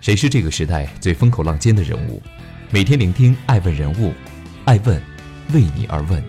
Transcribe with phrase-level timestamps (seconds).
[0.00, 2.22] 谁是这个时代最风口浪尖的人物？
[2.70, 4.14] 每天聆听爱问人物，
[4.64, 5.00] 爱问
[5.52, 6.22] 为你而问。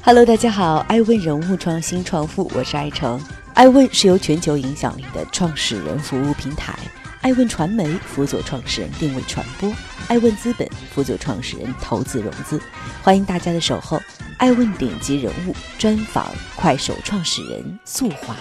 [0.00, 3.20] Hello，大家好，爱问人物创新创富，我是爱成。
[3.54, 6.78] 爱问是由全球影响力的创始人服务平台，
[7.20, 9.72] 爱问传媒辅佐创始人定位传播，
[10.06, 12.62] 爱问资本辅佐创始人投资融资。
[13.02, 14.00] 欢迎大家的守候。
[14.38, 18.36] 爱问顶级人物专访快手创始人速滑。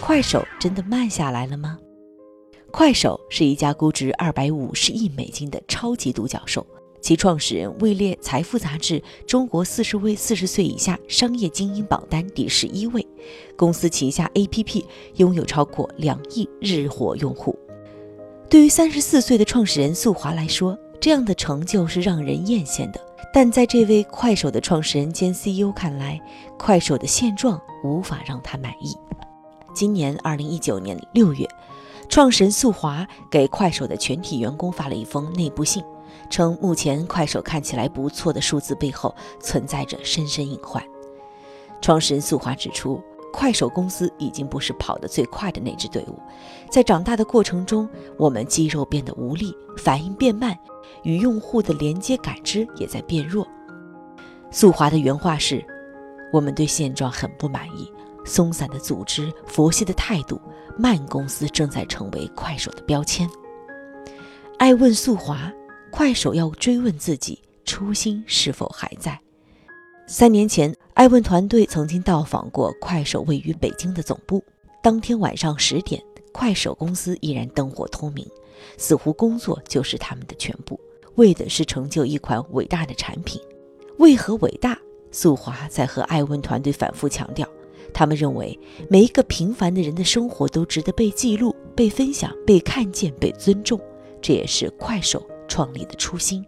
[0.00, 1.76] 快手真的慢下来了吗？
[2.70, 6.64] 快手是一家估值二百五十亿美金的超级独角兽，
[7.00, 13.04] 其创始人位列《财富》杂志中国四十位四十岁以下商业精英榜单第十一位。
[13.56, 14.84] 公司旗下 APP
[15.16, 17.58] 拥有超过两亿日活用户。
[18.48, 23.00] 对于三十四岁的创始人速滑来说，这样的成就是让人艳羡的。
[23.32, 26.20] 但在这位快手的创始人兼 CEO 看来，
[26.56, 28.96] 快手的现状无法让他满意。
[29.72, 31.48] 今年二零一九年六月，
[32.10, 35.80] 创始人宿华给快手的全体员工发了一封内部信，
[36.28, 40.82] 称目前快手看起来不错的数字背后存在着深深隐患。
[41.80, 43.00] 创始人宿华指出，
[43.32, 46.18] 快手公司已经不是跑得最快的那支队伍，
[46.68, 50.58] 在长大的过程中，我们肌肉变得无力，反应变慢。
[51.04, 53.46] 与用户的连接感知也在变弱。
[54.50, 55.64] 宿华的原话是
[56.32, 57.90] ：“我们对现状很不满意，
[58.24, 60.40] 松散的组织、佛系的态度，
[60.80, 63.28] 慢公司正在成为快手的标签。”
[64.58, 65.52] 爱问速滑，
[65.90, 69.18] 快手要追问自己初心是否还在。
[70.06, 74.42] 三年前，爱问团队曾经到访过快手位于北京的总部。
[74.82, 78.26] 当天晚上十点，快手公司依然灯火通明，
[78.76, 80.80] 似乎工作就是他们的全部。
[81.16, 83.40] 为的是成就一款伟大的产品，
[83.98, 84.78] 为何伟大？
[85.12, 87.48] 速滑在和艾问团队反复强调，
[87.90, 93.80] 他们认为每一个平凡的人的生活都值得被记录、被分享、被看见、被尊重，
[94.22, 96.44] 这也是快手创立的初心。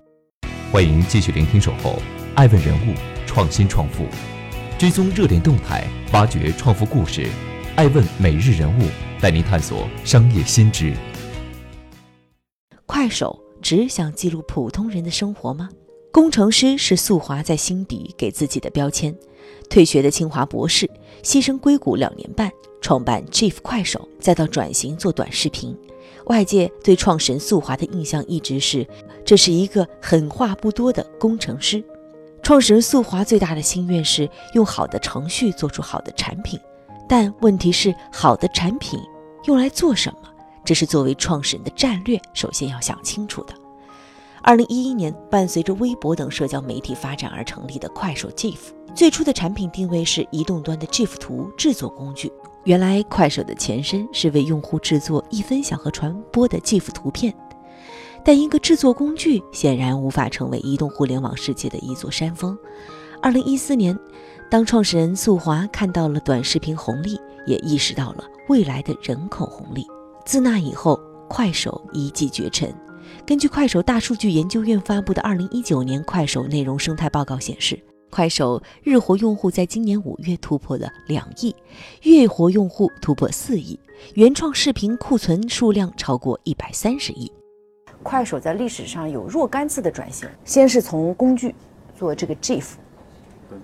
[0.72, 1.90] 欢迎继续聆听《守候》，
[2.34, 2.94] 爱问人物，
[3.26, 4.06] 创新创富，
[4.78, 7.26] 追踪热点动态，挖掘创富故事，
[7.76, 8.82] 爱问每日人物
[9.20, 10.94] 带您探索商业新知。
[12.86, 13.38] 快手。
[13.62, 15.68] 只想记录普通人的生活吗？
[16.12, 19.16] 工程师是速华在心底给自己的标签。
[19.70, 20.86] 退学的清华博士，
[21.22, 22.52] 牺牲硅谷两年半，
[22.82, 25.74] 创办 Chief 快手，再到转型做短视频。
[26.26, 28.86] 外界对创始人速华的印象一直是，
[29.24, 31.82] 这是一个狠话不多的工程师。
[32.42, 36.60] 创始人速华最大的心愿是用好的程序做出好的产品，
[37.08, 39.00] 但问题是，好的产品
[39.46, 40.28] 用来做什么？
[40.62, 43.54] 这是作为创始人的战略，首先要想清楚的。
[44.44, 48.56] 二零一一年，伴随着微博等社交媒体发展而成立的快手 GIF，
[48.92, 52.30] 最初的产品定位是移动端的 GIF 图制作工具。
[52.64, 57.32] 原来，快手的前身是为用户制作易分享和传播的 GIF 图片，
[58.24, 62.58] 但一个制作工具显然无法成为移动互联网世界的一座山峰。
[63.20, 63.96] 二零一四年，
[64.50, 67.16] 当创始人宿华看到了短视频红利，
[67.46, 69.86] 也意识到了未来的人口红利。
[70.24, 70.98] 自那以后，
[71.28, 72.74] 快手一骑绝尘。
[73.24, 77.78] 根据快手大数据研究院发布的《二零一九年快手内容生态报告》显示，
[78.10, 81.54] 快手日活用户在今年五月突破了两亿，
[82.02, 83.78] 月活用户突破四亿，
[84.14, 87.30] 原创视频库存数量超过一百三十亿。
[88.02, 91.54] 快手在历史上有若干次的转型，先是从工具
[91.96, 92.64] 做这个 GIF，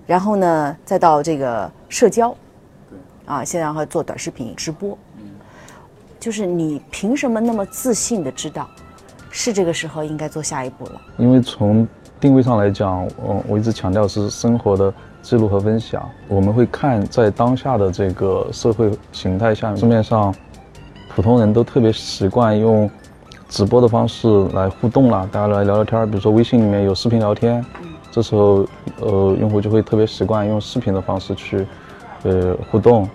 [0.07, 2.35] 然后呢，再到这个社交，
[3.25, 4.97] 啊，现在还做短视频直播。
[6.19, 8.69] 就是你凭什么那么自信的知道，
[9.31, 11.01] 是这个时候应该做下一步了？
[11.17, 11.87] 因为从
[12.19, 16.07] 定位上来讲，嗯，我一直强调是生活的记录和分享。
[16.27, 20.33] 我们会看在当下的这个社会形态下，市面上
[21.09, 22.89] 普通人都特别习惯用
[23.47, 26.09] 直播的方式来互动了，大家来聊聊天。
[26.09, 27.63] 比如说微信里面有视频聊天，
[28.11, 28.65] 这时候
[28.99, 31.67] 呃用户就会特别习惯用视频的方式去
[32.23, 33.07] 呃互动，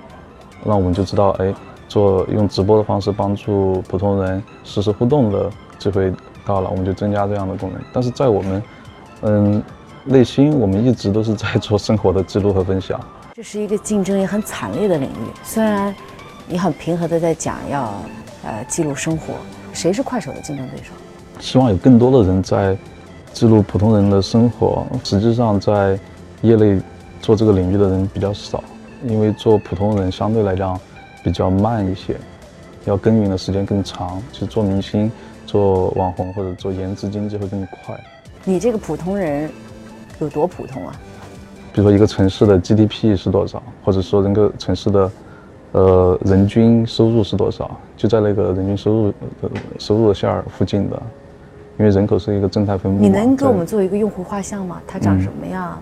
[0.63, 1.55] 那我们就知道哎。
[1.87, 5.49] 做用直播的方式帮助普通人实时互动的
[5.85, 6.13] 机会
[6.47, 7.81] 到了，我们就增加这样的功能。
[7.93, 8.63] 但是在我们，
[9.21, 9.63] 嗯，
[10.05, 12.99] 内心我们一直都是在做生活的记录和分享。
[13.35, 15.29] 这是一个竞争也很惨烈的领域。
[15.43, 15.95] 虽然
[16.49, 17.93] 你很平和的在讲要，
[18.45, 19.35] 呃，记录生活，
[19.73, 20.93] 谁是快手的竞争对手？
[21.41, 22.77] 希望有更多的人在
[23.33, 24.87] 记录普通人的生活。
[25.05, 25.99] 实际上，在
[26.43, 26.81] 业内
[27.21, 28.65] 做这个领域的人比较少，
[29.07, 30.81] 因为做普通人相对来讲。
[31.25, 32.15] 比较慢一些，
[32.85, 34.23] 要耕耘的时间更长。
[34.31, 35.11] 其实做明星、
[35.47, 37.99] 做网红或者做颜值经济会更快。
[38.45, 39.51] 你这个普通人
[40.21, 40.95] 有多普通啊？
[41.73, 45.11] 比如说一个城市的 GDP 是多少，或者说整个城市的
[45.73, 47.77] 呃，人均收入是多少？
[47.97, 49.15] 就在那个人均收入
[49.79, 51.03] 收入的线儿附近的，
[51.79, 53.03] 因为人口是一个正态分布。
[53.03, 54.81] 你能给我们做一个用户画像吗？
[54.87, 55.77] 他长什么样？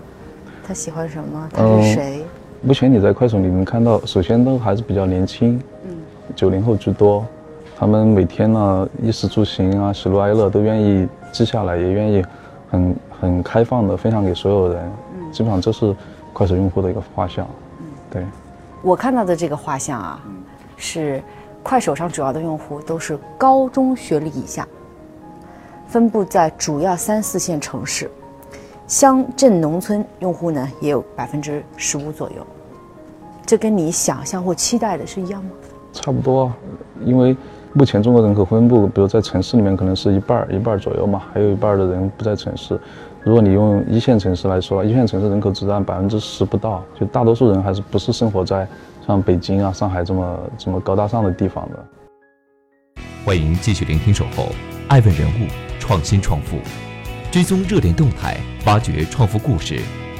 [0.65, 1.49] 他喜欢什么？
[1.53, 2.23] 他是谁？
[2.61, 5.95] 目前你在快手里面看到，首先都还是比较年轻，嗯，
[6.33, 7.23] 九零后居多，
[7.75, 12.25] 他们每天呢衣食住行啊喜怒哀乐都愿意记下来，也愿意
[12.69, 15.95] 很很开放的分享给所有人，嗯，基本上这是
[16.31, 17.45] 快手用户的一个画像，
[17.79, 18.25] 嗯，对。
[18.81, 20.21] 我看到的这个画像啊，
[20.77, 21.21] 是
[21.61, 24.67] 快手上主要的用户都是高中学历以下，
[25.87, 28.09] 分布在主要三四线城市，
[28.87, 32.45] 乡镇农村用户呢也有百分之十五左右。
[33.45, 35.51] 这跟你想象或期待的是一样吗？
[35.91, 36.51] 差不多，
[37.05, 37.35] 因为
[37.75, 42.79] 目前中国人口分布，比如在城市里面可能是一半儿一半儿左右嘛，还有一半儿的人不在城市。
[43.23, 48.67] 如果你用一线城市来说，一线城市人口只占百分之十不到，就大多数人还是不是生活在
[49.07, 53.03] 像北京啊、上海这么这么高大上的地方的。
[53.25, 54.43] 欢迎继续聆听《守候》，
[54.87, 55.47] 爱问人物，
[55.79, 56.57] 创新创富，
[57.31, 58.37] 追踪热点动态，
[58.67, 59.79] 挖掘创富故事，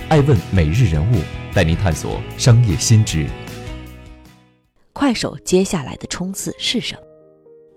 [0.09, 1.17] 爱问每日人物
[1.53, 3.27] 带您探索商业新知。
[4.91, 7.12] 快手接下来的冲刺是什么？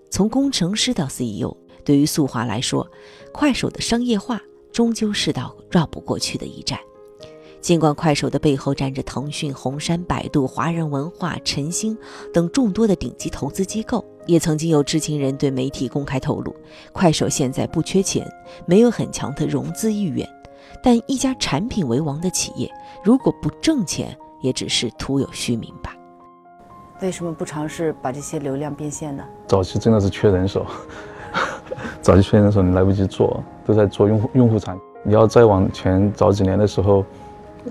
[0.09, 2.89] 从工程师到 CEO，对于速滑来说，
[3.31, 4.41] 快手的商业化。
[4.73, 6.77] 终究是道绕不过去的一战。
[7.61, 11.97] 尽管快手的背后站着腾讯、红杉、百度、华人文化、晨星
[12.31, 16.55] 等众多的顶级投资机构，也曾经有知情人对媒体公开透露，
[16.91, 18.29] 快手现在不缺钱，
[18.67, 20.27] 没有很强的融资意愿。
[20.83, 22.71] 但一家产品为王的企业，
[23.03, 25.95] 如果不挣钱，也只是徒有虚名吧。
[27.01, 29.23] 为什么不尝试把这些流量变现呢？
[29.45, 30.65] 早期真的是缺人手。
[32.01, 34.83] 早期缺人手，你来不及做，都在做用户用户产品。
[35.03, 37.05] 你要再往前早几年的时候，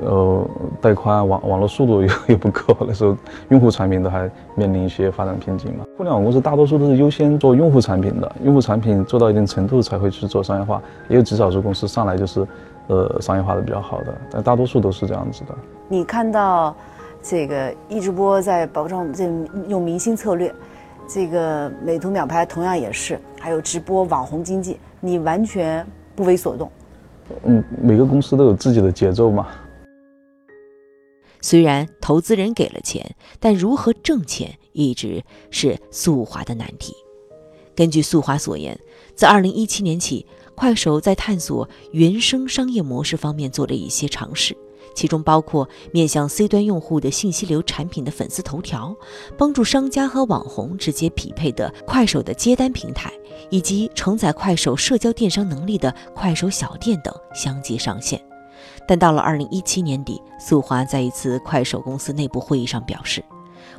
[0.04, 0.46] 呃，
[0.80, 3.16] 带宽网网络速度又又不够，那时候
[3.48, 5.84] 用户产品都还面临一些发展瓶颈嘛。
[5.96, 10.80] 互联网公司大多数都是优先做用户产品的，用户产品做到一定程度才会去做商业化。
[11.08, 12.46] 也有极少数公司上来就是，
[12.86, 15.54] 呃，商业化的比较好的，但大多数都是这样子的。
[15.88, 16.74] 你看到
[17.22, 19.24] 这个一直播在保障这
[19.68, 20.54] 用明星策略。
[21.08, 25.86] 这个美图秒拍同样也是，还有直播网红经济，你完全
[26.16, 26.70] 不为所动。
[27.44, 29.46] 嗯，每个公司都有自己的节奏嘛。
[31.40, 36.92] 虽然投资人给了钱，但如何挣钱一直是速滑的难题。
[37.76, 38.76] 根据速滑所言，
[39.14, 40.26] 自2017年起，
[40.56, 44.56] 快手在探索原生商业模式方面做了一些尝试。
[44.94, 48.94] 其中包括面向 C 端用户的信息流产品的粉丝头条，
[49.36, 53.12] 帮助商家和网红直接匹配的快手的接单平台，
[53.50, 58.20] 以及承载快手社交电商能力的快手小店等相继上线。
[58.88, 63.22] 但到了二零一七年底，速滑在一次快手公司内部会议上表示：“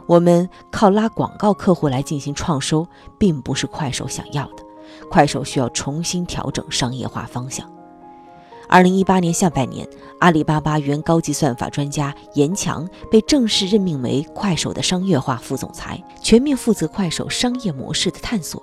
[0.06, 2.86] 我们靠拉广告客户来进行创收，
[3.18, 4.64] 并不是快手想要的。
[5.10, 7.68] 快手需要重新调整商业化方向。”
[8.70, 9.88] 二零一八年下半年，
[10.20, 18.62] 阿里巴巴原高级算法专家严强被正式任命为快手的商业化副总裁，全面负责快手商业模式的探索。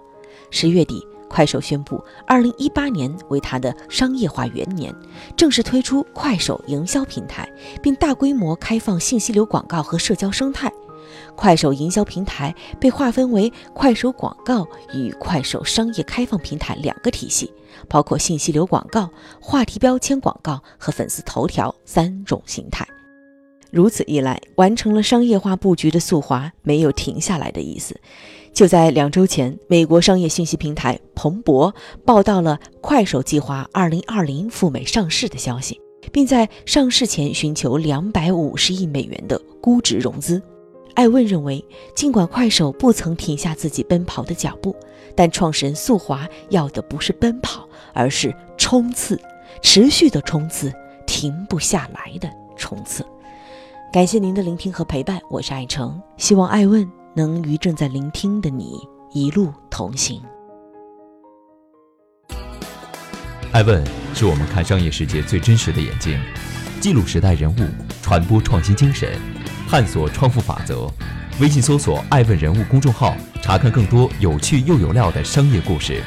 [0.51, 4.95] 十月底，快手宣布，二零一八年为它的商业化元年，
[5.37, 7.51] 正式推出快手营销平台，
[7.83, 10.71] 并大规模开放信息流广告和社交生态。
[11.37, 17.53] 快手营销平台被划分为快手广告与快手商业开放平台两个体系，
[17.89, 22.87] 包括信息流广告、话题标签广告和粉丝头条三种形态。
[23.71, 28.01] 如此一来，完成了商业化布局的速滑没有停下来的意思。
[28.53, 35.81] 就在两周前，美国商业信息平台彭博报道了快手计划2020赴美上市的消息，
[36.13, 40.41] 并在上市前寻求250亿美元的估值融资。
[40.95, 44.75] 艾问认为，尽管快手不曾停下自己奔跑的脚步，
[45.17, 49.21] 但创始人速滑要的不是奔跑，而是冲刺，
[49.61, 50.73] 持续的冲刺，
[51.07, 53.05] 停不下来的冲刺。
[53.93, 58.79] 感谢您的聆听和陪伴，我是艾诚，希望艾问能与正在聆听的你
[59.13, 60.23] 一路同行。
[63.53, 63.85] 艾问
[64.15, 66.21] 是我们看商业世界最真实的眼睛，
[66.81, 67.59] 记录时代人物，
[68.01, 69.34] 传播创新精神。
[69.75, 70.89] 探索创富法则，
[71.41, 73.13] 微信搜索“爱问人物”公众号，
[73.43, 76.01] 查看更多有趣又有料的商业故事。